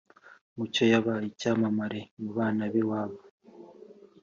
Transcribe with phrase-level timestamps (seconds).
[0.55, 3.19] mucyo yabaye icyamamare mu bana biwabo